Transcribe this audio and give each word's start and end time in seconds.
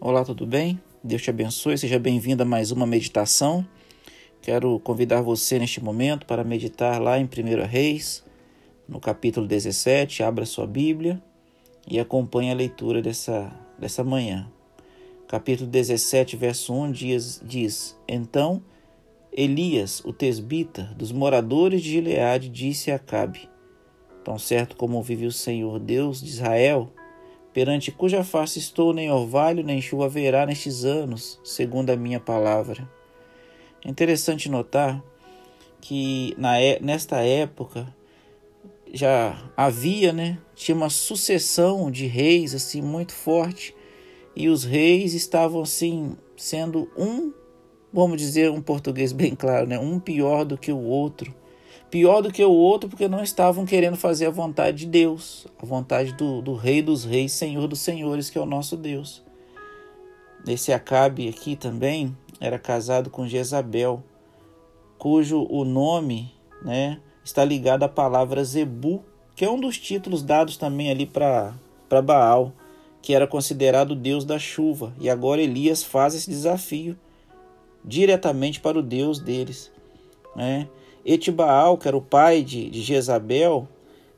Olá, 0.00 0.24
tudo 0.24 0.46
bem? 0.46 0.80
Deus 1.02 1.22
te 1.22 1.30
abençoe, 1.30 1.76
seja 1.76 1.98
bem-vindo 1.98 2.44
a 2.44 2.46
mais 2.46 2.70
uma 2.70 2.86
meditação. 2.86 3.66
Quero 4.40 4.78
convidar 4.78 5.22
você 5.22 5.58
neste 5.58 5.82
momento 5.82 6.24
para 6.24 6.44
meditar 6.44 7.02
lá 7.02 7.18
em 7.18 7.24
1 7.24 7.66
Reis, 7.66 8.24
no 8.88 9.00
capítulo 9.00 9.44
17. 9.48 10.22
Abra 10.22 10.46
sua 10.46 10.68
Bíblia 10.68 11.20
e 11.90 11.98
acompanhe 11.98 12.52
a 12.52 12.54
leitura 12.54 13.02
dessa, 13.02 13.52
dessa 13.76 14.04
manhã. 14.04 14.48
Capítulo 15.26 15.68
17, 15.68 16.36
verso 16.36 16.72
1 16.72 16.92
diz, 16.92 17.42
diz: 17.44 17.98
Então 18.06 18.62
Elias, 19.32 20.00
o 20.04 20.12
tesbita, 20.12 20.94
dos 20.96 21.10
moradores 21.10 21.82
de 21.82 21.90
Gileade, 21.90 22.48
disse 22.48 22.92
a 22.92 22.94
Acabe: 22.94 23.50
Tão 24.22 24.38
certo 24.38 24.76
como 24.76 25.02
vive 25.02 25.26
o 25.26 25.32
Senhor 25.32 25.80
Deus 25.80 26.22
de 26.22 26.28
Israel, 26.28 26.92
perante 27.52 27.90
cuja 27.90 28.22
face 28.22 28.58
estou, 28.58 28.92
nem 28.92 29.10
orvalho 29.10 29.64
nem 29.64 29.80
chuva 29.80 30.06
haverá 30.06 30.46
nestes 30.46 30.84
anos, 30.84 31.40
segundo 31.42 31.90
a 31.90 31.96
minha 31.96 32.20
palavra. 32.20 32.88
É 33.84 33.88
interessante 33.88 34.48
notar 34.48 35.02
que 35.80 36.34
na, 36.36 36.54
nesta 36.80 37.20
época 37.22 37.86
já 38.92 39.50
havia, 39.56 40.12
né, 40.12 40.38
tinha 40.54 40.74
uma 40.74 40.90
sucessão 40.90 41.90
de 41.90 42.06
reis 42.06 42.54
assim 42.54 42.80
muito 42.80 43.12
forte 43.12 43.74
e 44.34 44.48
os 44.48 44.64
reis 44.64 45.14
estavam 45.14 45.62
assim 45.62 46.16
sendo 46.36 46.90
um, 46.96 47.32
vamos 47.92 48.18
dizer 48.18 48.50
um 48.50 48.62
português 48.62 49.12
bem 49.12 49.34
claro, 49.34 49.66
né, 49.66 49.78
um 49.78 49.98
pior 49.98 50.44
do 50.44 50.56
que 50.56 50.72
o 50.72 50.80
outro 50.80 51.34
pior 51.90 52.22
do 52.22 52.32
que 52.32 52.44
o 52.44 52.50
outro 52.50 52.88
porque 52.88 53.08
não 53.08 53.22
estavam 53.22 53.64
querendo 53.64 53.96
fazer 53.96 54.26
a 54.26 54.30
vontade 54.30 54.78
de 54.78 54.86
Deus, 54.86 55.46
a 55.60 55.66
vontade 55.66 56.12
do, 56.12 56.42
do 56.42 56.54
Rei 56.54 56.82
dos 56.82 57.04
Reis, 57.04 57.32
Senhor 57.32 57.66
dos 57.66 57.80
Senhores, 57.80 58.30
que 58.30 58.38
é 58.38 58.40
o 58.40 58.46
nosso 58.46 58.76
Deus. 58.76 59.22
Esse 60.46 60.72
Acabe 60.72 61.28
aqui 61.28 61.56
também 61.56 62.16
era 62.40 62.58
casado 62.58 63.10
com 63.10 63.26
Jezabel, 63.26 64.02
cujo 64.98 65.46
o 65.50 65.64
nome 65.64 66.32
né, 66.62 67.00
está 67.24 67.44
ligado 67.44 67.82
à 67.82 67.88
palavra 67.88 68.44
Zebu, 68.44 69.04
que 69.34 69.44
é 69.44 69.50
um 69.50 69.60
dos 69.60 69.78
títulos 69.78 70.22
dados 70.22 70.56
também 70.56 70.90
ali 70.90 71.06
para 71.06 71.54
Baal, 72.02 72.52
que 73.00 73.14
era 73.14 73.26
considerado 73.26 73.92
o 73.92 73.96
Deus 73.96 74.24
da 74.24 74.38
chuva. 74.38 74.92
E 75.00 75.08
agora 75.08 75.40
Elias 75.40 75.82
faz 75.82 76.14
esse 76.14 76.28
desafio 76.28 76.98
diretamente 77.84 78.60
para 78.60 78.78
o 78.78 78.82
Deus 78.82 79.20
deles. 79.20 79.70
Né? 80.34 80.68
Etibaal, 81.04 81.78
que 81.78 81.88
era 81.88 81.96
o 81.96 82.02
pai 82.02 82.42
de, 82.42 82.68
de 82.68 82.82
Jezabel, 82.82 83.68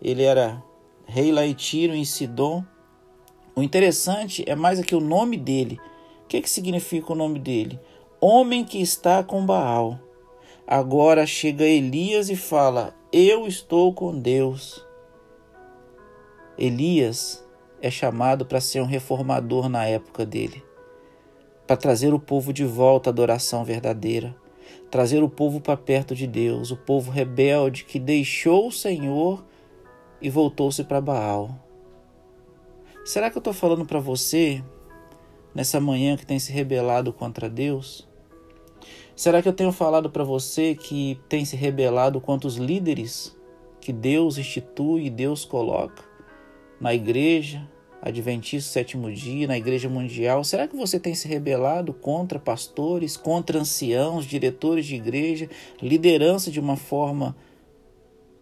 ele 0.00 0.22
era 0.22 0.62
rei 1.06 1.32
lá 1.32 1.44
em 1.44 2.04
Sidom. 2.04 2.64
O 3.54 3.62
interessante 3.62 4.44
é 4.46 4.54
mais 4.54 4.78
aqui 4.78 4.94
o 4.94 5.00
nome 5.00 5.36
dele. 5.36 5.80
O 6.24 6.26
que, 6.28 6.40
que 6.40 6.50
significa 6.50 7.12
o 7.12 7.16
nome 7.16 7.38
dele? 7.38 7.80
Homem 8.20 8.64
que 8.64 8.80
está 8.80 9.22
com 9.22 9.44
Baal. 9.44 9.98
Agora 10.66 11.26
chega 11.26 11.64
Elias 11.64 12.28
e 12.28 12.36
fala: 12.36 12.94
Eu 13.12 13.46
estou 13.46 13.92
com 13.92 14.18
Deus. 14.18 14.84
Elias 16.58 17.44
é 17.80 17.90
chamado 17.90 18.44
para 18.44 18.60
ser 18.60 18.80
um 18.80 18.86
reformador 18.86 19.68
na 19.68 19.86
época 19.86 20.24
dele, 20.24 20.62
para 21.66 21.76
trazer 21.76 22.12
o 22.14 22.18
povo 22.18 22.52
de 22.52 22.64
volta 22.64 23.10
à 23.10 23.12
adoração 23.12 23.64
verdadeira 23.64 24.34
trazer 24.90 25.22
o 25.22 25.28
povo 25.28 25.60
para 25.60 25.76
perto 25.76 26.14
de 26.14 26.26
Deus, 26.26 26.70
o 26.70 26.76
povo 26.76 27.10
rebelde 27.10 27.84
que 27.84 27.98
deixou 27.98 28.68
o 28.68 28.72
Senhor 28.72 29.44
e 30.20 30.30
voltou-se 30.30 30.82
para 30.84 31.00
Baal. 31.00 31.50
Será 33.04 33.30
que 33.30 33.36
eu 33.36 33.40
estou 33.40 33.52
falando 33.52 33.84
para 33.84 34.00
você 34.00 34.62
nessa 35.54 35.80
manhã 35.80 36.16
que 36.16 36.26
tem 36.26 36.38
se 36.38 36.52
rebelado 36.52 37.12
contra 37.12 37.48
Deus? 37.48 38.08
Será 39.14 39.40
que 39.40 39.48
eu 39.48 39.52
tenho 39.52 39.72
falado 39.72 40.10
para 40.10 40.24
você 40.24 40.74
que 40.74 41.18
tem 41.28 41.44
se 41.44 41.56
rebelado 41.56 42.20
contra 42.20 42.46
os 42.46 42.56
líderes 42.56 43.36
que 43.80 43.92
Deus 43.92 44.38
institui 44.38 45.06
e 45.06 45.10
Deus 45.10 45.44
coloca 45.44 46.04
na 46.80 46.92
igreja, 46.92 47.66
Adventista 48.00 48.70
sétimo 48.70 49.10
dia, 49.10 49.46
na 49.46 49.56
Igreja 49.56 49.88
Mundial? 49.88 50.44
Será 50.44 50.68
que 50.68 50.76
você 50.76 51.00
tem 51.00 51.14
se 51.14 51.26
rebelado 51.26 51.92
contra 51.92 52.38
pastores, 52.38 53.16
contra 53.16 53.58
anciãos, 53.58 54.24
diretores 54.24 54.86
de 54.86 54.94
igreja, 54.94 55.48
liderança 55.80 56.50
de 56.50 56.60
uma 56.60 56.76
forma 56.76 57.36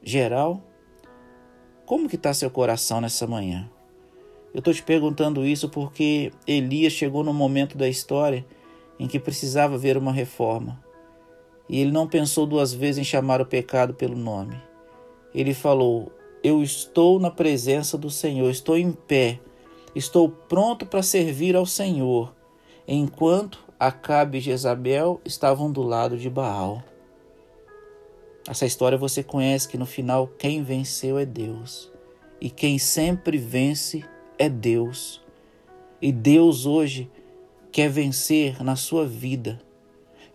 geral? 0.03 0.63
Como 1.87 2.09
que 2.09 2.17
está 2.17 2.35
seu 2.35 2.51
coração 2.51 3.01
nessa 3.01 3.27
manhã? 3.27 3.71
Eu 4.53 4.59
estou 4.59 4.73
te 4.73 4.83
perguntando 4.83 5.45
isso 5.45 5.69
porque 5.69 6.33
Elias 6.47 6.93
chegou 6.93 7.25
no 7.25 7.35
momento 7.35 7.77
da 7.77 7.89
história 7.89 8.45
em 8.99 9.09
que 9.09 9.19
precisava 9.19 9.77
ver 9.77 9.97
uma 9.97 10.13
reforma. 10.13 10.83
E 11.69 11.81
ele 11.81 11.91
não 11.91 12.07
pensou 12.07 12.47
duas 12.47 12.73
vezes 12.73 12.99
em 12.99 13.05
chamar 13.05 13.41
o 13.41 13.47
pecado 13.47 13.95
pelo 13.95 14.17
nome. 14.17 14.57
Ele 15.35 15.53
falou: 15.53 16.13
Eu 16.45 16.63
estou 16.63 17.19
na 17.19 17.31
presença 17.31 17.99
do 17.99 18.11
Senhor, 18.11 18.51
estou 18.51 18.77
em 18.79 18.93
pé 18.93 19.41
Estou 19.95 20.29
pronto 20.29 20.85
para 20.85 21.05
servir 21.05 21.55
ao 21.55 21.65
Senhor, 21.65 22.35
enquanto 22.87 23.63
Acabe 23.79 24.39
e 24.39 24.41
Jezabel 24.41 25.21
estavam 25.25 25.71
do 25.71 25.83
lado 25.83 26.17
de 26.17 26.29
Baal. 26.29 26.83
Essa 28.49 28.67
história 28.67 28.99
você 28.99 29.23
conhece 29.23 29.69
que 29.69 29.79
no 29.79 29.87
final 29.87 30.27
quem 30.27 30.65
venceu 30.65 31.17
é 31.17 31.25
Deus. 31.25 31.93
E 32.41 32.51
quem 32.51 32.77
sempre 32.77 33.39
vence 33.39 34.05
é 34.37 34.49
Deus. 34.49 35.23
E 36.03 36.11
Deus 36.11 36.67
hoje 36.67 37.09
quer 37.71 37.89
vencer 37.89 38.63
na 38.63 38.75
sua 38.75 39.07
vida, 39.07 39.61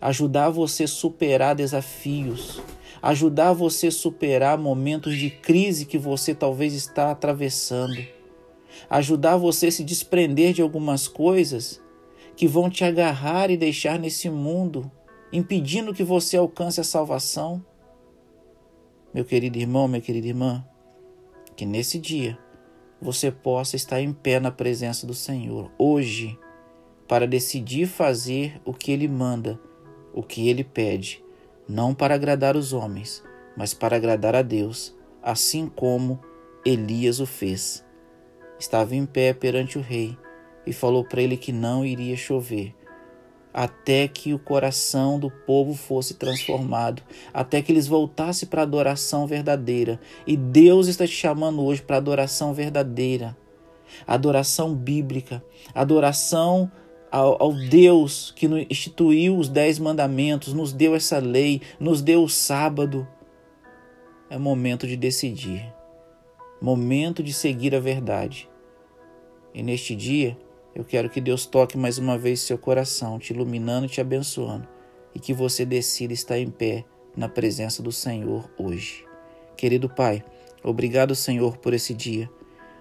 ajudar 0.00 0.48
você 0.48 0.84
a 0.84 0.88
superar 0.88 1.54
desafios, 1.54 2.62
ajudar 3.02 3.52
você 3.52 3.88
a 3.88 3.92
superar 3.92 4.58
momentos 4.58 5.16
de 5.16 5.30
crise 5.30 5.86
que 5.86 5.98
você 5.98 6.34
talvez 6.34 6.74
está 6.74 7.10
atravessando 7.10 8.20
ajudar 8.88 9.36
você 9.36 9.66
a 9.66 9.72
se 9.72 9.84
desprender 9.84 10.52
de 10.52 10.62
algumas 10.62 11.08
coisas 11.08 11.82
que 12.36 12.46
vão 12.46 12.70
te 12.70 12.84
agarrar 12.84 13.50
e 13.50 13.56
deixar 13.56 13.98
nesse 13.98 14.30
mundo, 14.30 14.90
impedindo 15.32 15.92
que 15.92 16.04
você 16.04 16.36
alcance 16.36 16.80
a 16.80 16.84
salvação. 16.84 17.64
Meu 19.12 19.24
querido 19.24 19.58
irmão, 19.58 19.88
minha 19.88 20.00
querida 20.00 20.28
irmã, 20.28 20.64
que 21.56 21.66
nesse 21.66 21.98
dia 21.98 22.38
você 23.00 23.30
possa 23.30 23.76
estar 23.76 24.00
em 24.00 24.12
pé 24.12 24.38
na 24.38 24.50
presença 24.50 25.06
do 25.06 25.14
Senhor, 25.14 25.70
hoje, 25.78 26.38
para 27.08 27.26
decidir 27.26 27.86
fazer 27.86 28.60
o 28.64 28.72
que 28.72 28.92
Ele 28.92 29.08
manda, 29.08 29.58
o 30.14 30.22
que 30.22 30.48
Ele 30.48 30.62
pede, 30.62 31.22
não 31.70 31.94
para 31.94 32.14
agradar 32.14 32.56
os 32.56 32.72
homens, 32.72 33.22
mas 33.56 33.72
para 33.72 33.96
agradar 33.96 34.34
a 34.34 34.42
Deus, 34.42 34.94
assim 35.22 35.68
como 35.68 36.20
Elias 36.64 37.20
o 37.20 37.26
fez 37.26 37.84
estava 38.58 38.94
em 38.94 39.06
pé 39.06 39.32
perante 39.32 39.78
o 39.78 39.80
rei 39.80 40.18
e 40.66 40.72
falou 40.72 41.04
para 41.04 41.22
ele 41.22 41.36
que 41.36 41.52
não 41.52 41.84
iria 41.84 42.16
chover, 42.16 42.74
até 43.54 44.06
que 44.06 44.34
o 44.34 44.38
coração 44.38 45.18
do 45.18 45.30
povo 45.30 45.74
fosse 45.74 46.14
transformado, 46.14 47.02
até 47.32 47.62
que 47.62 47.72
eles 47.72 47.86
voltassem 47.86 48.48
para 48.48 48.60
a 48.60 48.64
adoração 48.64 49.26
verdadeira. 49.26 49.98
E 50.26 50.36
Deus 50.36 50.86
está 50.86 51.06
te 51.06 51.12
chamando 51.12 51.62
hoje 51.64 51.80
para 51.80 51.96
a 51.96 51.98
adoração 51.98 52.52
verdadeira, 52.52 53.36
adoração 54.06 54.74
bíblica, 54.74 55.42
adoração 55.74 56.70
ao, 57.10 57.42
ao, 57.42 57.52
Deus 57.52 58.32
que 58.36 58.46
instituiu 58.70 59.36
os 59.36 59.48
dez 59.48 59.78
mandamentos, 59.78 60.52
nos 60.52 60.72
deu 60.72 60.94
essa 60.94 61.18
lei, 61.18 61.60
nos 61.78 62.00
deu 62.00 62.22
o 62.22 62.28
sábado. 62.28 63.06
É 64.28 64.38
momento 64.38 64.86
de 64.86 64.96
decidir, 64.96 65.74
momento 66.60 67.22
de 67.22 67.32
seguir 67.32 67.74
a 67.74 67.80
verdade. 67.80 68.48
E 69.52 69.62
neste 69.62 69.96
dia, 69.96 70.38
eu 70.74 70.84
quero 70.84 71.10
que 71.10 71.20
Deus 71.20 71.46
toque 71.46 71.76
mais 71.76 71.98
uma 71.98 72.16
vez 72.16 72.40
seu 72.40 72.56
coração, 72.56 73.18
te 73.18 73.32
iluminando 73.32 73.86
e 73.86 73.88
te 73.88 74.00
abençoando, 74.00 74.68
e 75.14 75.18
que 75.18 75.34
você 75.34 75.64
decida 75.64 76.12
estar 76.12 76.38
em 76.38 76.48
pé 76.48 76.84
na 77.16 77.28
presença 77.28 77.82
do 77.82 77.90
Senhor 77.90 78.48
hoje. 78.56 79.04
Querido 79.56 79.88
Pai, 79.88 80.22
obrigado, 80.62 81.14
Senhor, 81.14 81.56
por 81.58 81.74
esse 81.74 81.92
dia. 81.92 82.30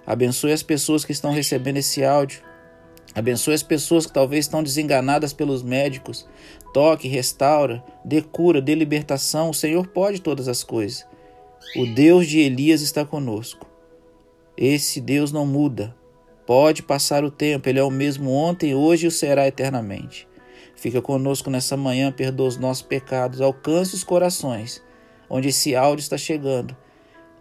Abençoe 0.06 0.52
as 0.52 0.64
pessoas 0.64 1.04
que 1.04 1.12
estão 1.12 1.32
recebendo 1.32 1.78
esse 1.78 2.04
áudio. 2.04 2.42
Abençoe 3.20 3.54
as 3.54 3.64
pessoas 3.64 4.06
que 4.06 4.14
talvez 4.14 4.46
estão 4.46 4.64
desenganadas 4.64 5.34
pelos 5.34 5.62
médicos. 5.62 6.28
Toque, 6.74 7.08
restaura, 7.08 7.84
dê 8.06 8.22
cura, 8.22 8.62
dê 8.62 8.74
libertação. 8.74 9.50
O 9.50 9.54
Senhor 9.54 9.88
pode 9.88 10.22
todas 10.22 10.48
as 10.48 10.64
coisas. 10.64 11.06
O 11.76 11.86
Deus 11.86 12.28
de 12.28 12.40
Elias 12.40 12.82
está 12.82 13.04
conosco. 13.04 13.68
Esse 14.56 15.02
Deus 15.02 15.32
não 15.32 15.46
muda. 15.46 15.96
Pode 16.46 16.82
passar 16.82 17.24
o 17.24 17.30
tempo, 17.30 17.68
Ele 17.68 17.80
é 17.80 17.84
o 17.84 17.92
mesmo 17.92 18.32
ontem, 18.32 18.74
hoje 18.74 19.06
e 19.06 19.08
o 19.08 19.12
será 19.12 19.48
eternamente. 19.48 20.28
Fica 20.76 21.02
conosco 21.02 21.50
nessa 21.50 21.76
manhã, 21.76 22.12
perdoa 22.12 22.48
os 22.48 22.58
nossos 22.58 22.82
pecados, 22.82 23.42
alcance 23.42 23.94
os 23.94 24.04
corações 24.04 24.82
onde 25.30 25.50
esse 25.50 25.76
áudio 25.76 26.02
está 26.02 26.18
chegando. 26.18 26.76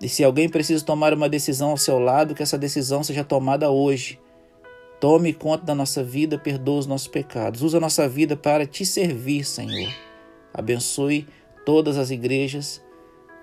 E 0.00 0.08
se 0.08 0.22
alguém 0.22 0.48
precisa 0.48 0.84
tomar 0.84 1.14
uma 1.14 1.28
decisão 1.28 1.70
ao 1.70 1.76
seu 1.76 1.98
lado, 1.98 2.34
que 2.34 2.42
essa 2.42 2.58
decisão 2.58 3.02
seja 3.02 3.24
tomada 3.24 3.70
hoje. 3.70 4.20
Tome 5.00 5.32
conta 5.32 5.64
da 5.64 5.74
nossa 5.76 6.02
vida, 6.02 6.36
perdoa 6.36 6.80
os 6.80 6.86
nossos 6.86 7.06
pecados. 7.06 7.62
Usa 7.62 7.78
a 7.78 7.80
nossa 7.80 8.08
vida 8.08 8.36
para 8.36 8.66
te 8.66 8.84
servir, 8.84 9.44
Senhor. 9.44 9.92
Abençoe 10.52 11.26
todas 11.64 11.96
as 11.96 12.10
igrejas 12.10 12.82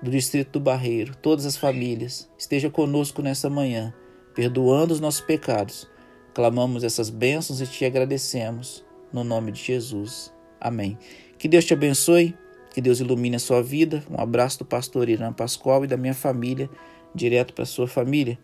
do 0.02 0.12
distrito 0.12 0.54
do 0.54 0.60
Barreiro, 0.60 1.16
todas 1.16 1.46
as 1.46 1.56
famílias. 1.56 2.30
Esteja 2.38 2.70
conosco 2.70 3.22
nessa 3.22 3.50
manhã, 3.50 3.94
perdoando 4.34 4.94
os 4.94 5.00
nossos 5.00 5.22
pecados. 5.22 5.88
Clamamos 6.34 6.84
essas 6.84 7.10
bênçãos 7.10 7.62
e 7.62 7.68
te 7.68 7.86
agradecemos. 7.86 8.84
No 9.14 9.24
nome 9.24 9.54
de 9.54 9.64
Jesus. 9.64 10.34
Amém. 10.60 10.98
Que 11.38 11.48
Deus 11.48 11.64
te 11.64 11.74
abençoe, 11.74 12.36
que 12.74 12.82
Deus 12.82 13.00
ilumine 13.00 13.38
a 13.38 13.40
sua 13.40 13.64
vida. 13.64 14.04
Um 14.12 14.20
abraço 14.20 14.60
do 14.60 14.66
pastor 14.66 15.08
Irã 15.08 15.32
Pascoal 15.32 15.86
e 15.86 15.88
da 15.88 15.96
minha 15.96 16.14
família, 16.14 16.70
direto 17.14 17.54
para 17.54 17.64
a 17.64 17.68
sua 17.68 17.88
família. 17.88 18.38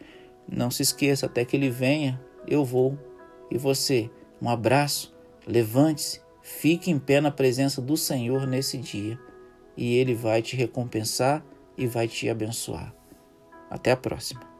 Não 0.50 0.72
se 0.72 0.82
esqueça, 0.82 1.26
até 1.26 1.44
que 1.44 1.58
ele 1.58 1.70
venha, 1.70 2.22
eu 2.48 2.64
vou. 2.64 2.98
E 3.50 3.58
você, 3.58 4.10
um 4.42 4.50
abraço, 4.50 5.14
levante-se, 5.46 6.22
fique 6.42 6.90
em 6.90 7.00
pé 7.00 7.22
na 7.22 7.32
presença 7.32 7.82
do 7.82 7.98
Senhor 7.98 8.48
nesse 8.48 8.78
dia, 8.78 9.20
e 9.76 9.96
ele 9.96 10.14
vai 10.14 10.42
te 10.42 10.56
recompensar 10.56 11.44
e 11.78 11.88
vai 11.88 12.08
te 12.08 12.30
abençoar. 12.30 12.94
Até 13.70 13.92
a 13.92 13.98
próxima. 13.98 14.51